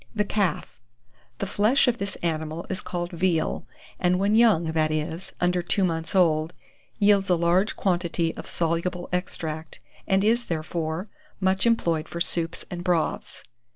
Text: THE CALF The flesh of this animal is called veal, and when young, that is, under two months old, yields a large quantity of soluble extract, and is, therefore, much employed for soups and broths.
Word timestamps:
THE 0.15 0.25
CALF 0.25 0.79
The 1.37 1.45
flesh 1.45 1.87
of 1.87 1.99
this 1.99 2.15
animal 2.23 2.65
is 2.71 2.81
called 2.81 3.11
veal, 3.11 3.67
and 3.99 4.17
when 4.17 4.33
young, 4.33 4.71
that 4.71 4.89
is, 4.89 5.31
under 5.39 5.61
two 5.61 5.83
months 5.83 6.15
old, 6.15 6.55
yields 6.97 7.29
a 7.29 7.35
large 7.35 7.75
quantity 7.75 8.35
of 8.35 8.47
soluble 8.47 9.09
extract, 9.13 9.79
and 10.07 10.23
is, 10.23 10.45
therefore, 10.45 11.07
much 11.39 11.67
employed 11.67 12.07
for 12.07 12.19
soups 12.19 12.65
and 12.71 12.83
broths. 12.83 13.43